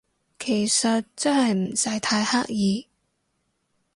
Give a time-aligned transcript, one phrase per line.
[0.39, 2.87] 其實真係唔使太刻意